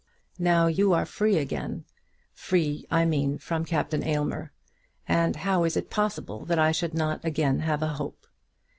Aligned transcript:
Now 0.39 0.65
you 0.65 0.93
are 0.93 1.05
free 1.05 1.37
again, 1.37 1.85
free, 2.33 2.87
I 2.89 3.05
mean, 3.05 3.37
from 3.37 3.65
Captain 3.65 4.01
Aylmer; 4.03 4.51
and 5.07 5.35
how 5.35 5.63
is 5.63 5.77
it 5.77 5.91
possible 5.91 6.43
that 6.45 6.57
I 6.57 6.71
should 6.71 6.95
not 6.95 7.23
again 7.23 7.59
have 7.59 7.83
a 7.83 7.87
hope? 7.89 8.25